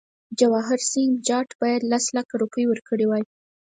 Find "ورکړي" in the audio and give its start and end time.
2.67-3.05